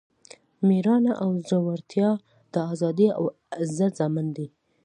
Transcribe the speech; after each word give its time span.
میړانه 0.67 1.13
او 1.23 1.29
زړورتیا 1.49 2.09
د 2.53 2.55
ازادۍ 2.71 3.07
او 3.17 3.23
عزت 3.61 3.91
ضامن 3.99 4.27
دی. 4.35 4.47